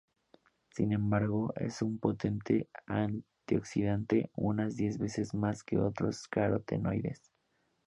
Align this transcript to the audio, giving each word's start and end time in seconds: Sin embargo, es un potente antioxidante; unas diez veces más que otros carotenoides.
Sin 0.71 0.93
embargo, 0.93 1.53
es 1.57 1.83
un 1.83 1.99
potente 1.99 2.67
antioxidante; 2.87 4.31
unas 4.33 4.75
diez 4.75 4.97
veces 4.97 5.35
más 5.35 5.63
que 5.63 5.77
otros 5.77 6.27
carotenoides. 6.27 7.21